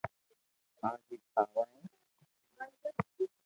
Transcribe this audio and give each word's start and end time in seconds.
آج 0.87 0.99
ھي 1.07 1.15
ٺاوا 1.33 1.63
ھي 1.71 1.81